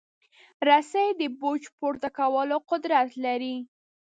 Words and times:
رسۍ 0.67 1.07
د 1.19 1.21
بوج 1.39 1.63
پورته 1.77 2.09
کولو 2.17 2.57
قدرت 2.69 3.09
لري. 3.25 3.55